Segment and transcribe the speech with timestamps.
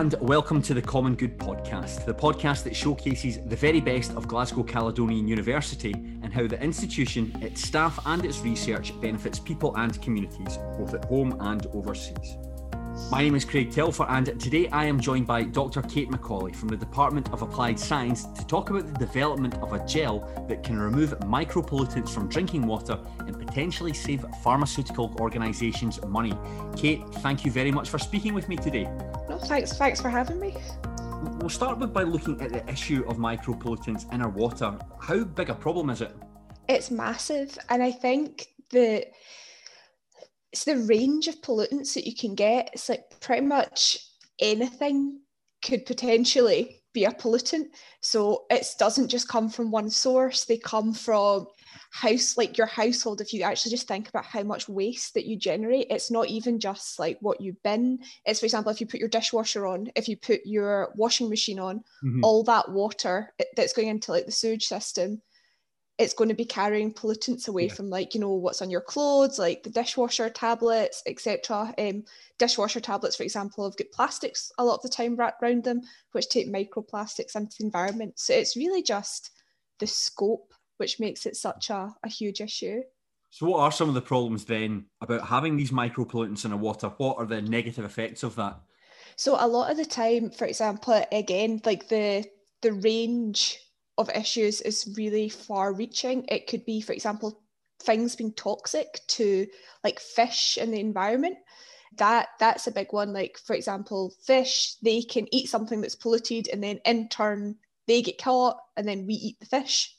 [0.00, 4.28] and welcome to the Common Good podcast, the podcast that showcases the very best of
[4.28, 9.98] Glasgow Caledonian University and how the institution, its staff, and its research benefits people and
[10.02, 12.36] communities, both at home and overseas.
[13.10, 15.82] My name is Craig Telfer, and today I am joined by Dr.
[15.82, 19.86] Kate McAulay from the Department of Applied Science to talk about the development of a
[19.86, 26.32] gel that can remove micropollutants from drinking water and potentially save pharmaceutical organisations money.
[26.74, 28.84] Kate, thank you very much for speaking with me today.
[29.28, 29.76] No, thanks.
[29.76, 30.56] Thanks for having me.
[31.38, 34.76] We'll start with by looking at the issue of micropollutants in our water.
[35.00, 36.16] How big a problem is it?
[36.66, 39.12] It's massive, and I think that
[40.56, 42.70] it's the range of pollutants that you can get.
[42.72, 43.98] It's like pretty much
[44.40, 45.20] anything
[45.62, 47.66] could potentially be a pollutant.
[48.00, 51.46] So it doesn't just come from one source, they come from
[51.90, 55.36] house like your household if you actually just think about how much waste that you
[55.36, 59.00] generate it's not even just like what you bin it's for example if you put
[59.00, 62.24] your dishwasher on if you put your washing machine on mm-hmm.
[62.24, 65.22] all that water that's going into like the sewage system
[65.98, 67.72] it's going to be carrying pollutants away yeah.
[67.72, 72.04] from like you know what's on your clothes like the dishwasher tablets etc um,
[72.38, 75.80] dishwasher tablets for example have got plastics a lot of the time wrapped around them
[76.16, 78.18] which take microplastics into the environment.
[78.18, 79.30] So it's really just
[79.78, 82.82] the scope which makes it such a, a huge issue.
[83.30, 86.88] So what are some of the problems then about having these micropollutants in our water?
[86.96, 88.58] What are the negative effects of that?
[89.16, 92.24] So a lot of the time for example again like the
[92.62, 93.58] the range
[93.98, 96.24] of issues is really far reaching.
[96.28, 97.40] It could be, for example,
[97.80, 99.46] things being toxic to
[99.84, 101.36] like fish in the environment.
[101.96, 103.12] That that's a big one.
[103.12, 108.02] Like for example, fish, they can eat something that's polluted and then in turn they
[108.02, 109.94] get caught and then we eat the fish.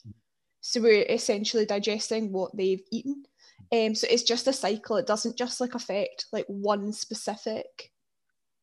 [0.60, 3.24] So we're essentially digesting what they've eaten.
[3.72, 4.96] Um, so it's just a cycle.
[4.96, 7.90] It doesn't just like affect like one specific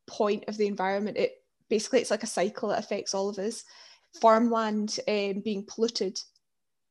[0.06, 1.16] point of the environment.
[1.16, 1.32] It
[1.68, 3.64] basically it's like a cycle that affects all of us
[4.20, 6.18] farmland um, being polluted,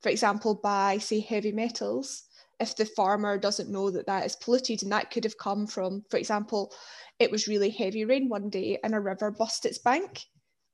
[0.02, 2.24] for example, by, say, heavy metals,
[2.60, 6.04] if the farmer doesn't know that that is polluted, and that could have come from,
[6.10, 6.74] for example,
[7.20, 10.24] it was really heavy rain one day and a river bust its bank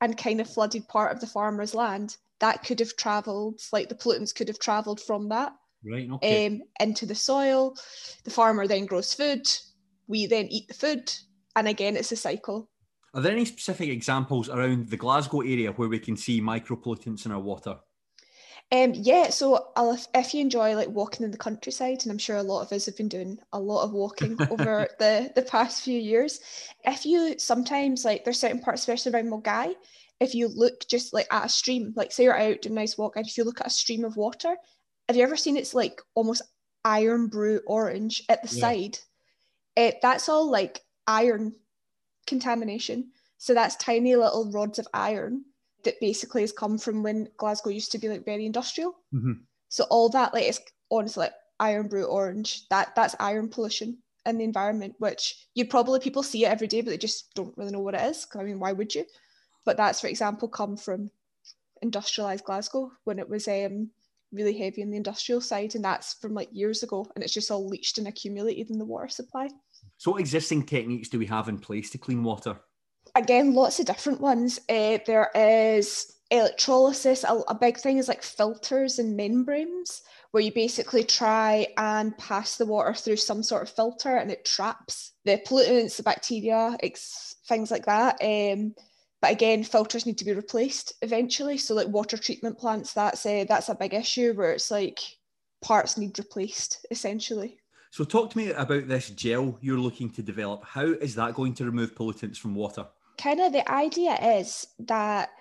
[0.01, 3.95] and kind of flooded part of the farmer's land, that could have travelled, like the
[3.95, 5.53] pollutants could have travelled from that
[5.85, 6.47] right, okay.
[6.47, 7.75] um, into the soil.
[8.23, 9.47] The farmer then grows food,
[10.07, 11.13] we then eat the food,
[11.56, 12.71] and again, it's a cycle.
[13.14, 17.32] Are there any specific examples around the Glasgow area where we can see micropollutants in
[17.32, 17.78] our water?
[18.74, 22.38] Um, yeah, so I'll, if you enjoy like walking in the countryside, and I'm sure
[22.38, 25.84] a lot of us have been doing a lot of walking over the the past
[25.84, 26.40] few years,
[26.86, 29.76] if you sometimes like there's certain parts, especially around Milngavie,
[30.22, 32.98] if you look just like at a stream, like say you're out doing a nice
[32.98, 34.56] walk, and if you look at a stream of water,
[35.10, 36.42] have you ever seen it's like almost
[36.86, 38.62] Irn-Bru orange at the yeah.
[38.62, 39.00] side?
[39.76, 41.56] It that's all like iron
[42.28, 43.12] contamination.
[43.38, 45.44] So that's tiny little rods of iron
[45.84, 48.94] that basically has come from when Glasgow used to be like very industrial.
[49.14, 49.34] Mm-hmm.
[49.70, 50.60] So all that like is
[50.92, 52.68] honestly like Irn-Bru orange.
[52.70, 56.81] That that's iron pollution in the environment, which you probably people see it every day,
[56.81, 58.28] but they just don't really know what it is.
[58.36, 59.06] I mean, why would you?
[59.66, 61.10] But that's for example come from
[61.81, 63.90] industrialized Glasgow when it was um,
[64.31, 67.52] really heavy in the industrial side, and that's from like years ago, and it's just
[67.52, 69.50] all leached and accumulated in the water supply.
[70.01, 72.59] So, what existing techniques do we have in place to clean water?
[73.13, 74.59] Again, lots of different ones.
[74.67, 77.23] Uh, there is electrolysis.
[77.23, 80.01] A, a big thing is like filters and membranes,
[80.31, 84.44] where you basically try and pass the water through some sort of filter and it
[84.44, 88.18] traps the pollutants, the bacteria, ex- things like that.
[88.23, 88.73] Um,
[89.22, 91.59] but again, filters need to be replaced eventually.
[91.59, 95.00] So, like water treatment plants, that's a that's a big issue where it's like
[95.62, 97.61] parts need replaced essentially.
[97.91, 100.63] So, talk to me about this gel you're looking to develop.
[100.63, 102.88] How is that going to remove pollutants from water?
[103.18, 105.31] Kind of the idea is that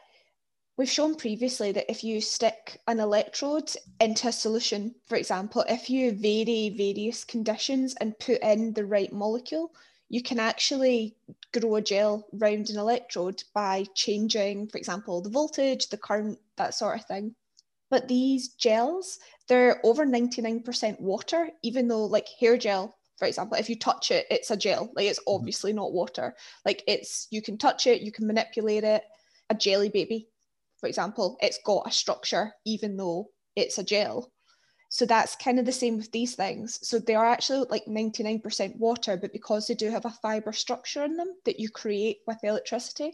[0.77, 5.89] we've shown previously that if you stick an electrode into a solution, for example, if
[5.89, 9.71] you vary various conditions and put in the right molecule,
[10.09, 11.15] you can actually
[11.53, 16.75] grow a gel round an electrode by changing, for example, the voltage, the current, that
[16.75, 17.37] sort of thing.
[17.91, 23.69] But these gels, they're over 99% water, even though like hair gel, for example, if
[23.69, 24.91] you touch it, it's a gel.
[24.97, 25.35] Like it's mm-hmm.
[25.35, 26.35] obviously not water.
[26.65, 29.03] Like it's you can touch it, you can manipulate it.
[29.51, 30.29] A jelly baby,
[30.79, 34.33] for example, it's got a structure, even though it's a gel.
[34.89, 36.79] So that's kind of the same with these things.
[36.83, 41.05] So they are actually like 99% water, but because they do have a fiber structure
[41.05, 43.13] in them that you create with electricity,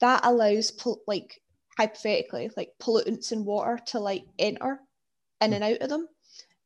[0.00, 0.72] that allows
[1.06, 1.40] like
[1.76, 4.80] hypothetically like pollutants in water to like enter
[5.40, 6.08] in and out of them.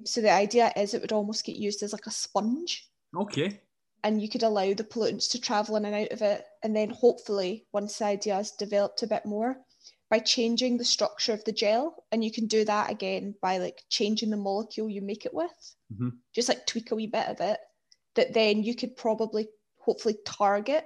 [0.05, 2.89] So the idea is it would almost get used as like a sponge.
[3.17, 3.61] Okay.
[4.05, 6.45] and you could allow the pollutants to travel in and out of it.
[6.63, 9.59] And then hopefully, once the idea has developed a bit more,
[10.11, 13.83] by changing the structure of the gel, and you can do that again by like
[13.91, 16.09] changing the molecule you make it with, mm-hmm.
[16.35, 17.59] just like tweak a wee bit of it,
[18.15, 20.85] that then you could probably hopefully target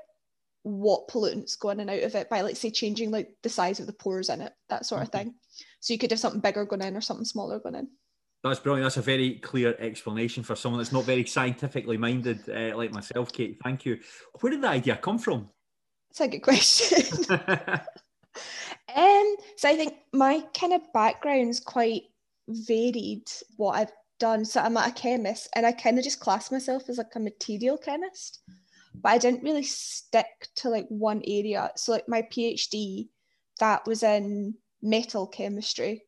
[0.62, 3.80] what pollutants go in and out of it by like say changing like the size
[3.80, 5.34] of the pores in it, that sort of thing.
[5.80, 7.88] So you could have something bigger going in or something smaller going in.
[8.44, 8.84] That's brilliant.
[8.84, 13.32] That's a very clear explanation for someone that's not very scientifically minded uh, like myself,
[13.32, 13.58] Kate.
[13.62, 14.00] Thank you.
[14.40, 15.48] Where did the idea come from?
[16.10, 17.24] That's a good question.
[18.96, 22.02] um, so I think my kind of background's quite
[22.48, 23.30] varied.
[23.56, 26.98] What I've done, so I'm a chemist, and I kind of just class myself as
[26.98, 28.40] like a material chemist,
[28.94, 31.70] but I didn't really stick to like one area.
[31.76, 33.08] So like my PhD,
[33.60, 36.04] that was in metal chemistry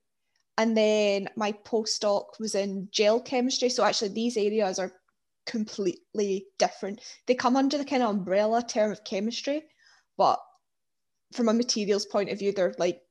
[0.57, 3.69] and then my postdoc was in gel chemistry.
[3.69, 4.93] So actually, these areas are
[5.47, 7.01] completely different.
[7.27, 9.65] They come under the kind of umbrella term of chemistry,
[10.17, 10.39] but
[11.33, 13.03] from a materials point of view, they're like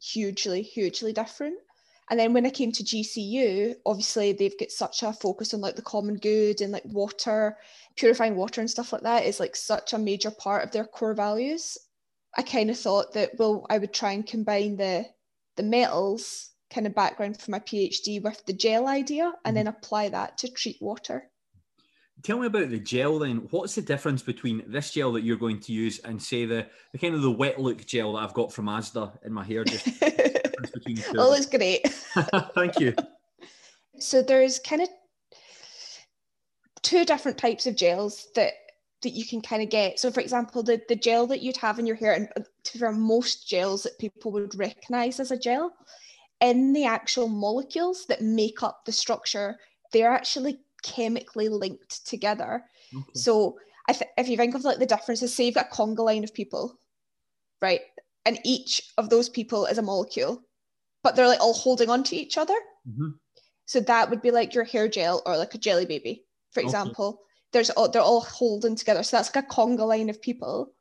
[0.00, 1.58] hugely, hugely different.
[2.10, 5.76] And then when I came to GCU, obviously they've got such a focus on like
[5.76, 7.56] the common good and like water,
[7.96, 11.14] purifying water and stuff like that is like such a major part of their core
[11.14, 11.78] values.
[12.36, 15.06] I kind of thought that well, I would try and combine the
[15.56, 19.76] the metals kind of background for my PhD with the gel idea and then mm-hmm.
[19.76, 21.30] apply that to treat water.
[22.22, 23.48] Tell me about the gel then.
[23.50, 26.98] What's the difference between this gel that you're going to use and say the, the
[26.98, 29.64] kind of the wet look gel that I've got from Asda in my hair?
[29.64, 29.88] Just
[30.84, 31.88] between the two oh, it's great.
[32.54, 32.94] Thank you.
[33.98, 34.88] So there's kind of
[36.82, 38.54] two different types of gels that
[39.02, 39.98] that you can kind of get.
[39.98, 42.28] So, for example, the, the gel that you'd have in your hair, and
[42.78, 45.72] for most gels that people would recognize as a gel,
[46.40, 49.56] in the actual molecules that make up the structure,
[49.92, 52.64] they're actually chemically linked together.
[52.94, 53.04] Okay.
[53.14, 53.58] So
[53.88, 56.34] if, if you think of like the differences, say you've got a conga line of
[56.34, 56.78] people,
[57.60, 57.80] right?
[58.24, 60.42] And each of those people is a molecule,
[61.02, 62.56] but they're like all holding on to each other.
[62.88, 63.10] Mm-hmm.
[63.66, 67.08] So that would be like your hair gel or like a jelly baby, for example.
[67.08, 67.18] Okay.
[67.52, 69.02] There's all, they're all holding together.
[69.02, 70.72] So that's like a conga line of people.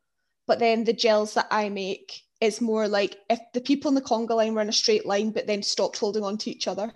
[0.48, 4.02] But then the gels that I make it's more like if the people in the
[4.02, 6.92] conga line were in a straight line but then stopped holding on to each other.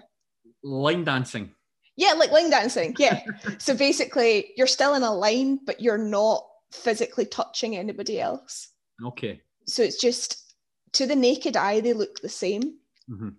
[0.64, 1.52] Line dancing.
[1.96, 2.96] Yeah, like line dancing.
[2.98, 3.22] Yeah.
[3.60, 8.70] so basically, you're still in a line, but you're not physically touching anybody else.
[9.06, 9.40] Okay.
[9.68, 10.56] So it's just
[10.94, 12.80] to the naked eye, they look the same.
[13.10, 13.30] Mm-hmm.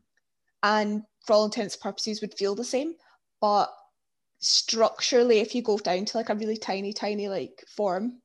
[0.62, 2.94] And for all intents and purposes, would feel the same.
[3.40, 3.70] But
[4.38, 8.20] structurally, if you go down to like a really tiny, tiny like form,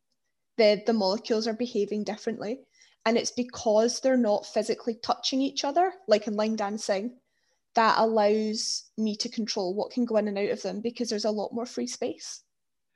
[0.58, 2.60] the, the molecules are behaving differently
[3.06, 7.18] and it's because they're not physically touching each other like in line dancing
[7.74, 11.26] that allows me to control what can go in and out of them because there's
[11.26, 12.44] a lot more free space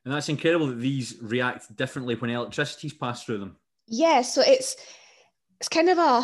[0.04, 3.56] and that's incredible that these react differently when electricity's passed through them
[3.88, 4.76] yeah so it's
[5.60, 6.24] it's kind of a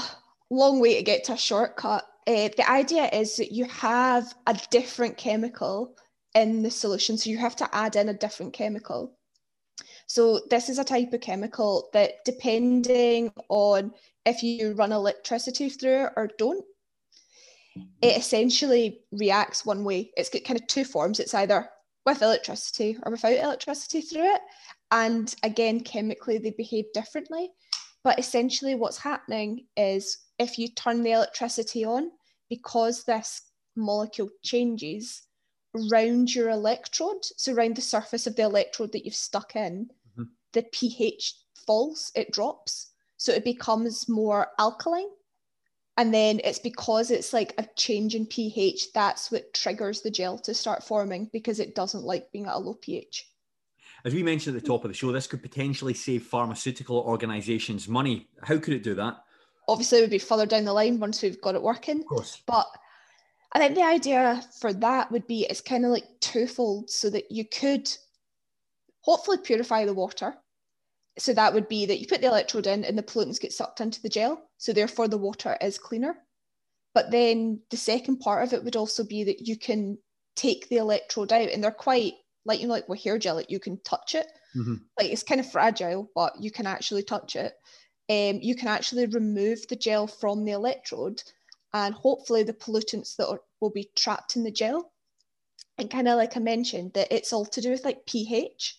[0.49, 4.59] long way to get to a shortcut uh, the idea is that you have a
[4.69, 5.95] different chemical
[6.35, 9.17] in the solution so you have to add in a different chemical
[10.07, 13.93] so this is a type of chemical that depending on
[14.25, 16.65] if you run electricity through it or don't,
[18.01, 20.11] it essentially reacts one way.
[20.17, 21.19] It's got kind of two forms.
[21.19, 21.69] It's either
[22.05, 24.41] with electricity or without electricity through it.
[24.91, 27.49] And again, chemically, they behave differently.
[28.03, 32.11] But essentially, what's happening is if you turn the electricity on,
[32.49, 33.43] because this
[33.75, 35.21] molecule changes
[35.75, 40.23] around your electrode, so around the surface of the electrode that you've stuck in, mm-hmm.
[40.53, 42.91] the pH falls, it drops.
[43.17, 45.09] So it becomes more alkaline.
[45.97, 50.39] And then it's because it's like a change in pH, that's what triggers the gel
[50.39, 53.27] to start forming because it doesn't like being at a low pH.
[54.03, 57.87] As we mentioned at the top of the show, this could potentially save pharmaceutical organizations
[57.87, 58.27] money.
[58.41, 59.23] How could it do that?
[59.67, 61.99] Obviously, it would be further down the line once we've got it working.
[62.01, 62.41] Of course.
[62.45, 62.67] But
[63.53, 67.31] I think the idea for that would be it's kind of like twofold so that
[67.31, 67.89] you could
[69.01, 70.35] hopefully purify the water.
[71.19, 73.81] So that would be that you put the electrode in and the pollutants get sucked
[73.81, 74.41] into the gel.
[74.57, 76.15] So therefore the water is cleaner.
[76.93, 79.97] But then the second part of it would also be that you can
[80.35, 82.13] take the electrode out and they're quite
[82.45, 84.27] like you know like with hair gel, like you can touch it.
[84.55, 84.75] Mm-hmm.
[84.97, 87.53] Like it's kind of fragile, but you can actually touch it.
[88.11, 91.23] Um, you can actually remove the gel from the electrode
[91.73, 94.91] and hopefully the pollutants that are, will be trapped in the gel.
[95.77, 98.77] And kind of like I mentioned, that it's all to do with like pH.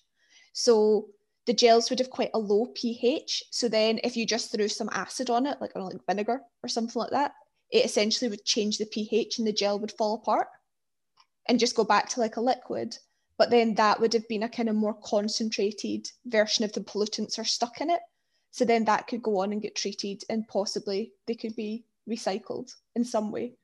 [0.52, 1.08] So
[1.46, 3.42] the gels would have quite a low pH.
[3.50, 6.68] So then if you just threw some acid on it, like, know, like vinegar or
[6.68, 7.32] something like that,
[7.70, 10.48] it essentially would change the pH and the gel would fall apart
[11.48, 12.98] and just go back to like a liquid.
[13.38, 17.38] but then that would have been a kind of more concentrated version of the pollutants
[17.38, 18.00] are stuck in it.
[18.52, 22.72] So then that could go on and get treated and possibly they could be recycled
[22.94, 23.54] in some way.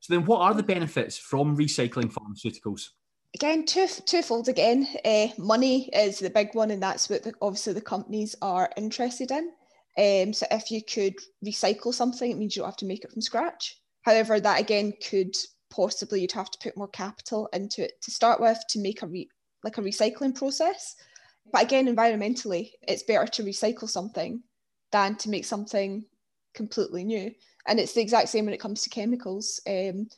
[0.00, 2.90] So then what are the benefits from recycling pharmaceuticals?
[3.34, 4.86] Again, two, twofold again.
[5.04, 9.30] Uh, money is the big one and that's what the, obviously the companies are interested
[9.30, 9.50] in.
[9.98, 13.12] Um, so if you could recycle something, it means you don't have to make it
[13.12, 13.80] from scratch.
[14.02, 15.34] However, that again could
[15.70, 19.06] possibly you'd have to put more capital into it to start with to make a
[19.06, 19.30] re-
[19.64, 20.94] like a recycling process.
[21.52, 24.42] But again, environmentally, it's better to recycle something
[24.92, 26.04] than to make something
[26.54, 27.32] completely new.
[27.66, 29.60] And it's the exact same when it comes to chemicals.
[29.66, 30.08] Um,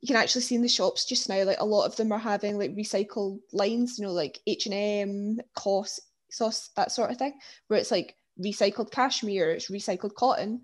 [0.00, 2.18] you can actually see in the shops just now, like a lot of them are
[2.18, 6.00] having like recycled lines, you know, like H and M, COS,
[6.30, 7.38] sauce, that sort of thing,
[7.68, 10.62] where it's like recycled cashmere, it's recycled cotton,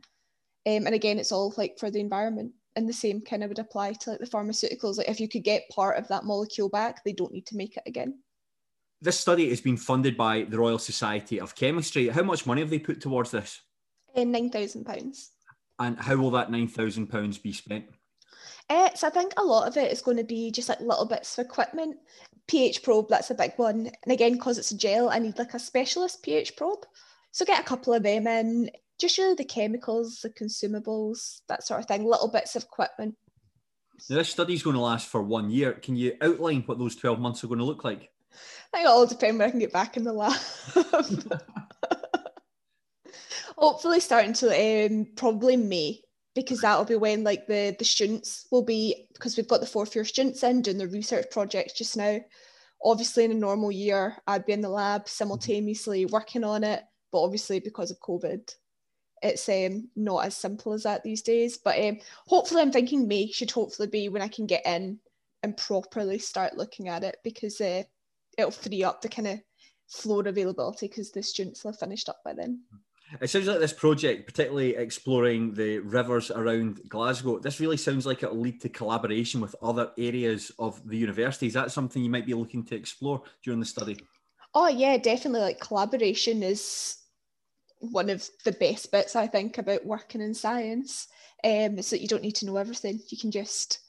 [0.67, 2.53] um, and again, it's all like for the environment.
[2.75, 4.97] And the same kind of would apply to like the pharmaceuticals.
[4.97, 7.77] Like if you could get part of that molecule back, they don't need to make
[7.77, 8.19] it again.
[9.03, 12.07] This study has been funded by the Royal Society of Chemistry.
[12.07, 13.61] How much money have they put towards this?
[14.15, 15.33] Uh, nine thousand pounds.
[15.81, 17.87] And how will that nine thousand pounds be spent?
[18.71, 21.05] Uh, so I think a lot of it is going to be just like little
[21.05, 21.97] bits of equipment.
[22.47, 23.91] pH probe, that's a big one.
[24.05, 26.87] And again, because it's a gel, I need like a specialist pH probe.
[27.33, 31.81] So get a couple of them in, just really the chemicals, the consumables, that sort
[31.81, 33.17] of thing, little bits of equipment.
[34.09, 35.73] Now, this study's going to last for one year.
[35.73, 38.13] Can you outline what those 12 months are going to look like?
[38.73, 40.41] I think it all depends when I can get back in the lab.
[43.57, 46.01] Hopefully, starting to um, probably May
[46.35, 49.95] because that'll be when like the the students will be because we've got the fourth
[49.95, 52.19] year students in doing the research projects just now.
[52.85, 57.23] Obviously, in a normal year, I'd be in the lab simultaneously working on it, but
[57.23, 58.53] obviously because of COVID,
[59.23, 61.59] it's um, not as simple as that these days.
[61.59, 64.99] But um, hopefully, I'm thinking May should hopefully be when I can get in
[65.43, 67.83] and properly start looking at it because uh,
[68.39, 69.41] it'll free up the kind of
[69.89, 72.63] floor availability because the students will have finished up by then.
[73.21, 78.23] It sounds like this project, particularly exploring the rivers around Glasgow, this really sounds like
[78.23, 81.47] it'll lead to collaboration with other areas of the university.
[81.47, 83.99] Is that something you might be looking to explore during the study?
[84.55, 85.41] Oh yeah, definitely.
[85.41, 86.97] Like collaboration is
[87.81, 91.09] one of the best bits I think about working in science.
[91.45, 93.01] Um, that you don't need to know everything.
[93.09, 93.81] You can just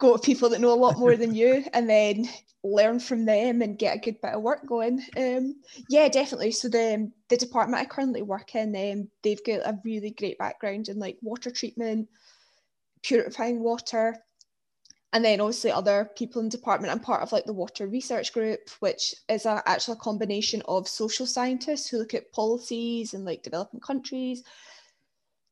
[0.00, 2.28] go to people that know a lot more than you and then
[2.64, 5.00] learn from them and get a good bit of work going.
[5.16, 5.56] Um,
[5.88, 6.50] yeah, definitely.
[6.50, 10.88] So the the department I currently work in, um, they've got a really great background
[10.88, 12.08] in like water treatment,
[13.02, 14.16] purifying water,
[15.12, 16.92] and then obviously other people in the department.
[16.92, 20.88] I'm part of like the water research group, which is a, actually a combination of
[20.88, 24.42] social scientists who look at policies in like developing countries,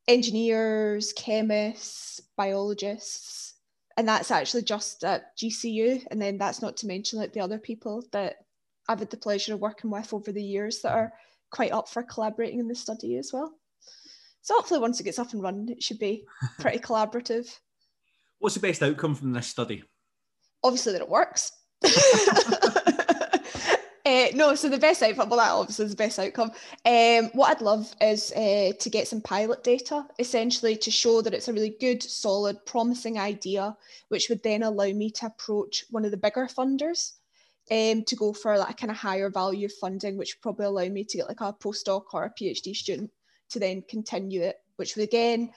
[0.08, 3.47] engineers, chemists, biologists
[3.98, 6.04] and that's actually just at GCU.
[6.12, 8.36] And then that's not to mention like the other people that
[8.88, 11.12] I've had the pleasure of working with over the years that are
[11.50, 13.52] quite up for collaborating in the study as well.
[14.42, 16.24] So hopefully once it gets up and running, it should be
[16.60, 17.52] pretty collaborative.
[18.38, 19.82] What's the best outcome from this study?
[20.62, 21.50] Obviously that it works.
[24.08, 26.50] Uh, no, so the best outcome, well, that obviously is the best outcome.
[26.86, 31.34] Um, what I'd love is uh, to get some pilot data, essentially to show that
[31.34, 33.76] it's a really good, solid, promising idea,
[34.08, 37.16] which would then allow me to approach one of the bigger funders
[37.70, 40.90] um, to go for like a kind of higher value funding, which would probably allow
[40.90, 43.10] me to get like a postdoc or a PhD student
[43.50, 45.50] to then continue it, which would again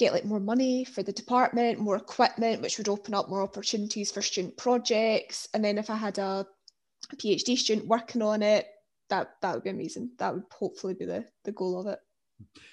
[0.00, 4.10] get like more money for the department, more equipment, which would open up more opportunities
[4.10, 5.46] for student projects.
[5.54, 6.44] And then if I had a
[7.12, 8.66] a PhD student working on it,
[9.10, 10.10] that that would be amazing.
[10.18, 11.98] That would hopefully be the the goal of it.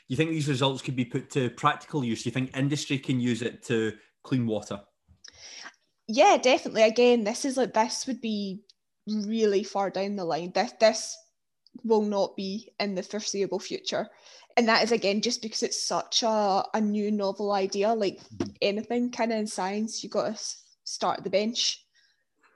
[0.08, 2.26] You think these results could be put to practical use?
[2.26, 4.82] You think industry can use it to clean water?
[6.08, 6.84] Yeah, definitely.
[6.84, 8.62] Again, this is like this would be
[9.08, 10.52] really far down the line.
[10.54, 11.18] This this
[11.84, 14.08] will not be in the foreseeable future.
[14.58, 17.94] And that is again just because it's such a, a new novel idea.
[17.94, 18.52] Like mm-hmm.
[18.62, 20.44] anything kind of in science, you got to
[20.84, 21.86] start at the bench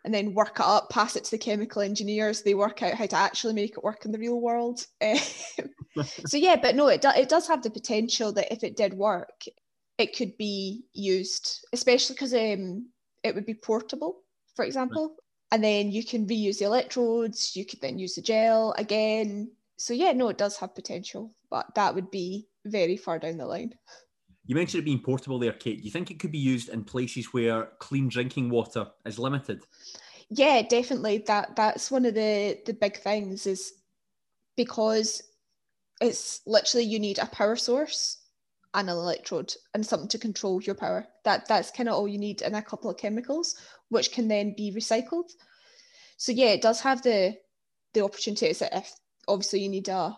[0.05, 2.43] and then work it up, pass it to the chemical engineers.
[2.43, 4.85] They work out how to actually make it work in the real world.
[6.25, 8.93] so yeah, but no, it, do, it does have the potential that if it did
[8.93, 9.43] work,
[9.97, 12.87] it could be used, especially because um,
[13.23, 14.21] it would be portable,
[14.55, 15.15] for example.
[15.51, 19.51] And then you can reuse the electrodes, you could then use the gel again.
[19.77, 23.45] So yeah, no, it does have potential, but that would be very far down the
[23.45, 23.73] line.
[24.47, 25.79] You mentioned it being portable there, Kate.
[25.79, 29.63] Do you think it could be used in places where clean drinking water is limited?
[30.29, 31.23] Yeah, definitely.
[31.27, 33.73] That that's one of the the big things is
[34.55, 35.21] because
[36.01, 38.17] it's literally you need a power source
[38.73, 41.07] and an electrode and something to control your power.
[41.23, 43.55] That that's kind of all you need and a couple of chemicals,
[43.89, 45.31] which can then be recycled.
[46.17, 47.35] So yeah, it does have the
[47.93, 48.91] the opportunity that if
[49.27, 50.17] obviously you need a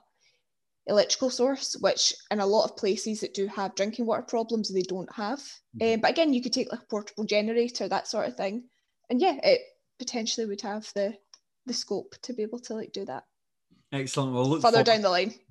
[0.88, 4.82] electrical source, which in a lot of places that do have drinking water problems, they
[4.82, 5.40] don't have.
[5.80, 5.94] Mm-hmm.
[5.94, 8.64] Um, but again, you could take like a portable generator, that sort of thing,
[9.10, 9.62] and yeah, it
[10.00, 11.16] potentially would have the
[11.66, 13.24] the scope to be able to like do that.
[13.92, 14.34] Excellent.
[14.34, 15.34] Well, look further down the line.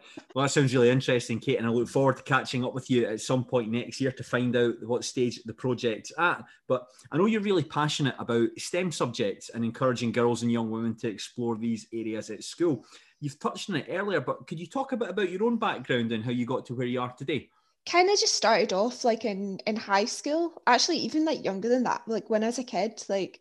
[0.34, 3.06] well, that sounds really interesting, Kate, and I look forward to catching up with you
[3.06, 6.42] at some point next year to find out what stage the project's at.
[6.68, 10.96] But I know you're really passionate about STEM subjects and encouraging girls and young women
[10.98, 12.84] to explore these areas at school.
[13.20, 16.12] You've touched on it earlier, but could you talk a bit about your own background
[16.12, 17.48] and how you got to where you are today?
[17.88, 20.62] Kind of just started off like in in high school.
[20.66, 22.02] Actually, even like younger than that.
[22.06, 23.40] Like when I was a kid, like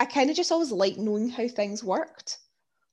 [0.00, 2.38] I kind of just always liked knowing how things worked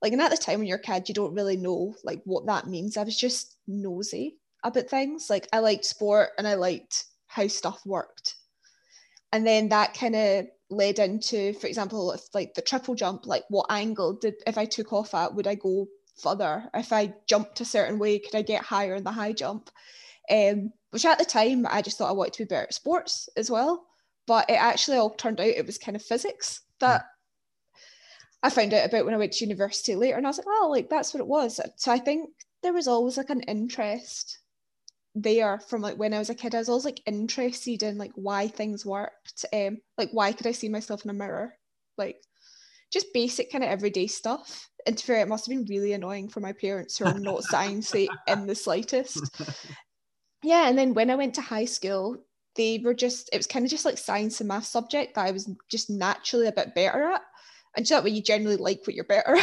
[0.02, 2.46] like and at the time when you're a kid you don't really know like what
[2.46, 7.06] that means i was just nosy about things like i liked sport and i liked
[7.28, 8.36] how stuff worked
[9.32, 13.44] and then that kind of led into for example if like the triple jump like
[13.50, 15.88] what angle did if i took off at would i go
[16.22, 19.70] further if i jumped a certain way could i get higher in the high jump
[20.30, 23.28] um, which at the time i just thought i wanted to be better at sports
[23.36, 23.86] as well
[24.28, 27.06] but it actually all turned out it was kind of physics that
[28.44, 30.68] I found out about when I went to university later, and I was like, oh,
[30.72, 31.60] like that's what it was.
[31.76, 32.30] So I think
[32.64, 34.40] there was always like an interest
[35.14, 36.56] there from like when I was a kid.
[36.56, 39.46] I was always like interested in like why things worked.
[39.54, 41.54] Um, like why could I see myself in a mirror?
[41.98, 42.18] Like
[42.92, 44.70] just basic kind of everyday stuff.
[44.86, 47.44] And to fair, it must have been really annoying for my parents who are not
[47.52, 49.24] sciencey in the slightest.
[50.44, 52.18] Yeah, and then when I went to high school,
[52.56, 55.30] they were just it was kind of just like science and math subject that I
[55.30, 57.22] was just naturally a bit better at
[57.78, 59.38] and so that way you generally like what you're better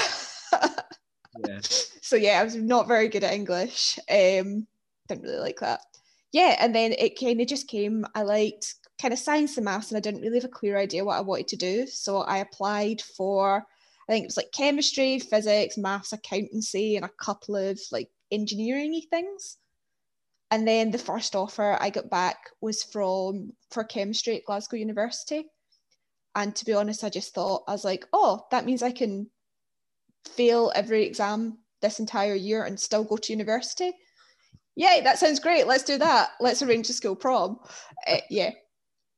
[1.46, 1.60] yeah.
[2.00, 3.98] So yeah, I was not very good at English.
[4.10, 4.66] Um,
[5.08, 5.80] didn't really like that.
[6.32, 8.06] Yeah, and then it kind of just came.
[8.14, 11.04] I liked kind of science and maths, and I didn't really have a clear idea
[11.04, 11.86] what I wanted to do.
[11.86, 13.66] So I applied for,
[14.08, 19.02] I think it was like chemistry, physics, maths, accountancy, and a couple of like engineering
[19.10, 19.58] things.
[20.50, 25.46] And then the first offer I got back was from for chemistry at Glasgow University.
[26.34, 29.28] And to be honest, I just thought, I was like, oh, that means I can
[30.36, 33.92] fail every exam this entire year and still go to university.
[34.76, 35.66] Yay, that sounds great.
[35.66, 36.30] Let's do that.
[36.40, 37.58] Let's arrange a school prom.
[38.06, 38.50] Uh, yeah,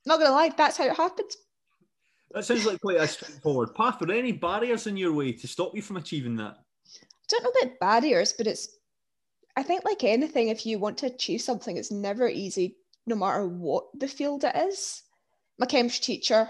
[0.06, 1.30] not gonna lie, that's how it happened.
[2.32, 4.00] That sounds like quite a straightforward path.
[4.00, 6.56] Were there any barriers in your way to stop you from achieving that?
[6.56, 8.68] I don't know about barriers, but it's,
[9.56, 13.46] I think, like anything, if you want to achieve something, it's never easy, no matter
[13.46, 15.02] what the field it is.
[15.58, 16.48] My chemistry teacher,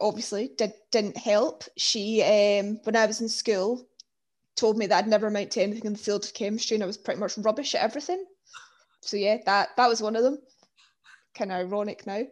[0.00, 1.64] obviously did, didn't help.
[1.76, 3.86] She, um, when I was in school,
[4.56, 6.86] told me that I'd never amount to anything in the field of chemistry and I
[6.86, 8.24] was pretty much rubbish at everything.
[9.00, 10.38] So yeah, that that was one of them.
[11.34, 12.24] Kind of ironic now.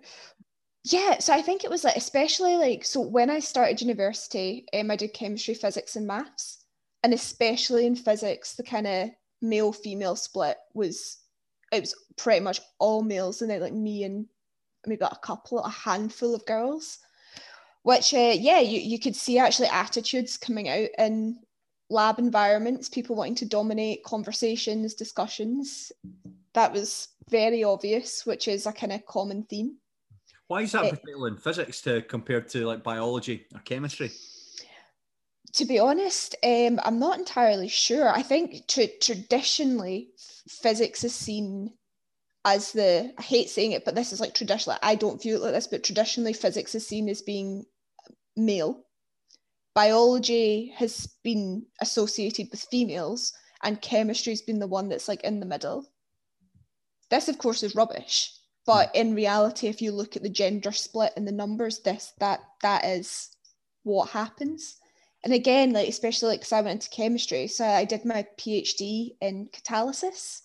[0.85, 4.91] Yeah, so I think it was like especially like so when I started university, um,
[4.91, 6.65] I did chemistry, physics, and maths,
[7.03, 9.11] and especially in physics, the kind of
[9.43, 11.19] male female split was
[11.73, 14.27] it was pretty much all males, and then like me and
[14.87, 16.99] maybe a couple, a handful of girls
[17.83, 21.39] which uh, yeah you, you could see actually attitudes coming out in
[21.91, 25.91] lab environments people wanting to dominate conversations discussions.
[26.53, 29.77] That was very obvious which is a kind of common theme
[30.49, 34.11] why is that it, in physics to compared to like biology or chemistry
[35.53, 40.11] to be honest um, i'm not entirely sure i think tra- traditionally
[40.49, 41.71] physics is seen
[42.45, 45.43] as the I hate saying it, but this is like traditionally I don't view it
[45.43, 47.65] like this, but traditionally physics is seen as being
[48.37, 48.85] male.
[49.75, 53.33] Biology has been associated with females,
[53.63, 55.87] and chemistry's been the one that's like in the middle.
[57.11, 58.33] This, of course, is rubbish.
[58.69, 59.01] But mm.
[59.01, 62.85] in reality, if you look at the gender split and the numbers, this that that
[62.85, 63.31] is
[63.83, 64.77] what happens.
[65.25, 69.17] And again, like especially like because I went into chemistry, so I did my PhD
[69.23, 70.43] in catalysis.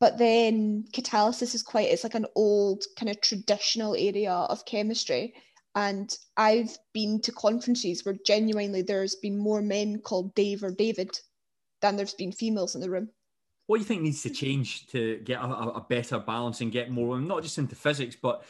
[0.00, 5.34] But then catalysis is quite it's like an old kind of traditional area of chemistry.
[5.76, 11.16] And i've been to conferences where genuinely there's been more men called dave or david
[11.80, 13.10] than there's been females in the room
[13.70, 16.90] what do you think needs to change to get a, a better balance and get
[16.90, 18.42] more not just into physics but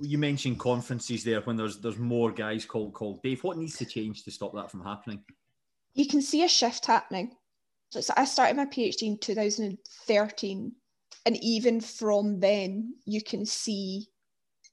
[0.00, 3.44] you mentioned conferences there when there's there's more guys called called dave.
[3.44, 5.22] What needs to change to stop that from happening?
[5.94, 7.36] You can see a shift happening.
[7.90, 10.72] So I started my PhD in 2013,
[11.26, 14.08] and even from then, you can see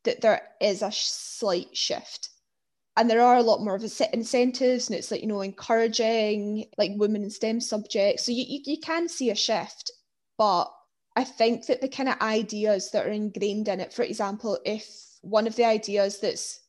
[0.06, 2.29] that there is a slight shift.
[3.00, 6.92] And there are a lot more of incentives, and it's like, you know, encouraging like
[6.98, 8.26] women in STEM subjects.
[8.26, 9.90] So you, you, you can see a shift,
[10.38, 10.66] but
[11.16, 14.86] I think that the kind of ideas that are ingrained in it, for example, if
[15.22, 16.60] one of the ideas that's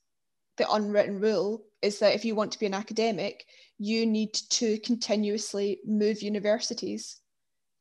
[0.57, 3.45] the unwritten rule is that if you want to be an academic,
[3.79, 7.19] you need to continuously move universities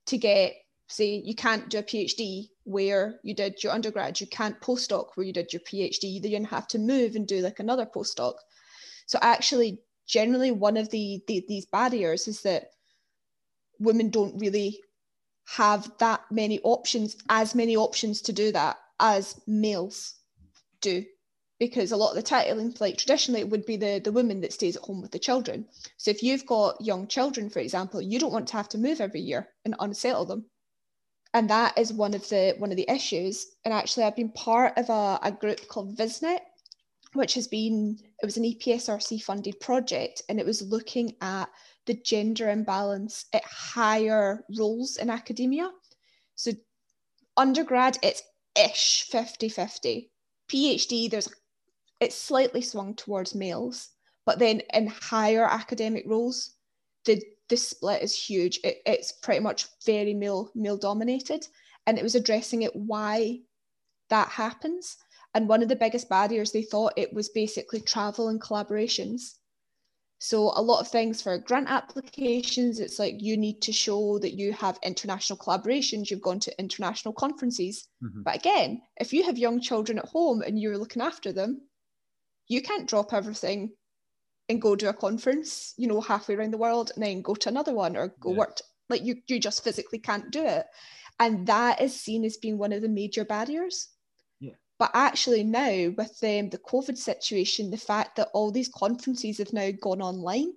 [0.08, 0.54] to get,
[0.90, 5.26] say, you can't do a PhD where you did your undergrad, you can't postdoc where
[5.26, 8.36] you did your PhD, then you have to move and do like another postdoc.
[9.06, 12.72] So actually, generally one of the, the these barriers is that
[13.80, 14.82] women don't really
[15.46, 20.16] have that many options, as many options to do that as males
[20.82, 21.06] do
[21.60, 24.54] because a lot of the time, like traditionally, it would be the, the woman that
[24.54, 25.66] stays at home with the children.
[25.98, 29.02] So if you've got young children, for example, you don't want to have to move
[29.02, 30.46] every year and unsettle them.
[31.34, 33.48] And that is one of the one of the issues.
[33.64, 36.40] And actually, I've been part of a, a group called Visnet,
[37.14, 41.50] which has been it was an EPSRC funded project, and it was looking at
[41.86, 45.72] the gender imbalance at higher roles in academia.
[46.36, 46.52] So
[47.38, 48.24] undergrad, it's
[48.56, 50.12] ish 50 50.
[50.50, 51.30] PhD, there's
[52.00, 53.90] it's slightly swung towards males,
[54.26, 56.56] but then in higher academic roles,
[57.06, 58.60] the the split is huge.
[58.64, 61.48] It, it's pretty much very male male dominated,
[61.86, 63.40] and it was addressing it why
[64.10, 64.98] that happens.
[65.36, 69.36] And one of the biggest barriers they thought it was basically travel and collaborations.
[70.22, 74.34] So a lot of things for grant applications, it's like you need to show that
[74.34, 77.88] you have international collaborations, you've gone to international conferences.
[78.04, 78.24] Mm-hmm.
[78.24, 81.62] But again, if you have young children at home and you're looking after them,
[82.48, 83.72] you can't drop everything
[84.50, 87.50] and go to a conference, you know, halfway around the world and then go to
[87.50, 88.38] another one or go yeah.
[88.38, 88.56] work.
[88.56, 90.66] To, like you, you just physically can't do it.
[91.20, 93.90] And that is seen as being one of the major barriers.
[94.40, 94.54] Yeah.
[94.80, 99.54] But actually now with um, the COVID situation, the fact that all these conferences have
[99.54, 100.54] now gone online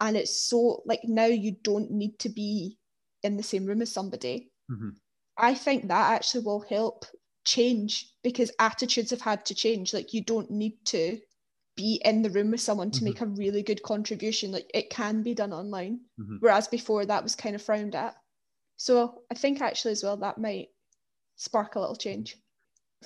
[0.00, 2.78] and it's so like now you don't need to be
[3.22, 4.50] in the same room as somebody.
[4.70, 4.90] Mm-hmm.
[5.36, 7.06] I think that actually will help
[7.44, 9.92] change because attitudes have had to change.
[9.92, 11.18] Like you don't need to
[11.76, 13.04] be in the room with someone to mm-hmm.
[13.06, 14.52] make a really good contribution.
[14.52, 16.00] Like it can be done online.
[16.20, 16.36] Mm-hmm.
[16.40, 18.14] Whereas before that was kind of frowned at.
[18.76, 20.68] So I think actually as well that might
[21.36, 22.36] spark a little change.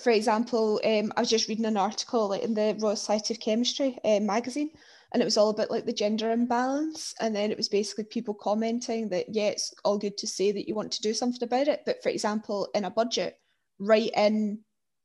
[0.03, 3.41] For example, um, I was just reading an article like in the Royal Society of
[3.41, 4.71] Chemistry uh, magazine,
[5.13, 7.15] and it was all about like the gender imbalance.
[7.21, 10.69] And then it was basically people commenting that yeah, it's all good to say that
[10.69, 13.41] you want to do something about it, but for example, in a budget,
[13.81, 14.61] write in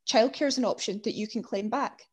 [0.07, 2.03] childcare is an option that you can claim back.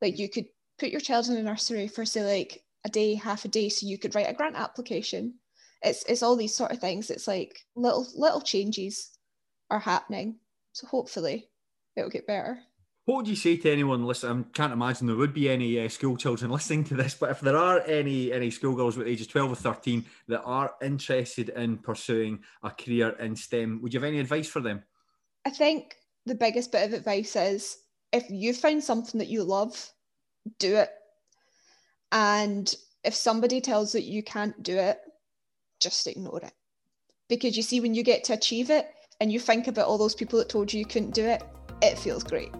[0.00, 0.46] Like you could
[0.78, 3.86] put your child in a nursery for say like a day, half a day, so
[3.86, 5.34] you could write a grant application.
[5.82, 7.10] It's it's all these sort of things.
[7.10, 9.10] It's like little little changes
[9.70, 10.38] are happening.
[10.72, 11.48] So hopefully
[11.96, 12.60] it'll get better.
[13.06, 14.44] What would you say to anyone listening?
[14.48, 17.40] I can't imagine there would be any uh, school children listening to this, but if
[17.40, 22.40] there are any any schoolgirls with ages 12 or 13 that are interested in pursuing
[22.62, 24.82] a career in STEM, would you have any advice for them?
[25.44, 27.78] I think the biggest bit of advice is
[28.12, 29.90] if you find something that you love,
[30.58, 30.90] do it.
[32.12, 32.72] And
[33.04, 35.00] if somebody tells that you can't do it,
[35.80, 36.52] just ignore it.
[37.28, 40.14] Because you see, when you get to achieve it and you think about all those
[40.14, 41.42] people that told you you couldn't do it,
[41.82, 42.50] it feels great.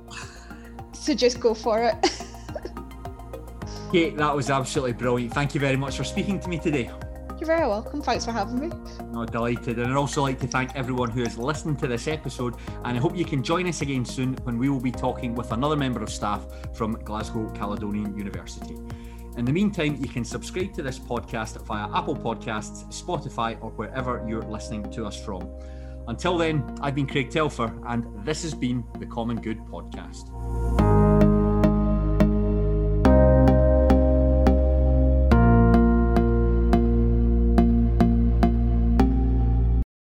[0.93, 1.95] So just go for it.
[3.93, 5.35] Kate, that was absolutely brilliant.
[5.35, 6.91] Thank you very much for speaking to me today.
[7.41, 8.03] You're very welcome.
[8.03, 8.71] Thanks for having me.
[9.07, 9.79] No, delighted.
[9.79, 12.55] And I'd also like to thank everyone who has listened to this episode.
[12.85, 15.51] And I hope you can join us again soon when we will be talking with
[15.53, 18.77] another member of staff from Glasgow Caledonian University.
[19.39, 24.23] In the meantime, you can subscribe to this podcast via Apple Podcasts, Spotify, or wherever
[24.29, 25.49] you're listening to us from.
[26.09, 30.90] Until then, I've been Craig Telfer, and this has been the Common Good Podcast.